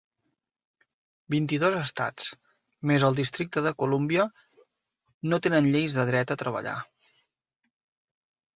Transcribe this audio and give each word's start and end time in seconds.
Vint-i-dos 1.33 1.77
estats, 1.79 2.29
més 2.91 3.05
el 3.09 3.19
districte 3.21 3.63
de 3.67 3.73
Colúmbia, 3.83 4.27
no 5.35 5.41
tenen 5.47 5.71
lleis 5.77 5.99
de 6.01 6.09
dret 6.11 6.37
a 6.37 6.39
treballar. 6.47 6.77